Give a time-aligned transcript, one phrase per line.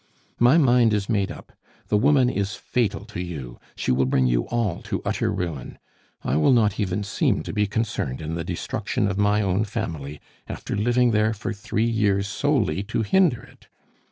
[0.39, 1.53] My mind is made up.
[1.89, 5.77] The woman is fatal to you; she will bring you all to utter ruin.
[6.23, 10.19] I will not even seem to be concerned in the destruction of my own family,
[10.49, 13.67] after living there for three years solely to hinder it.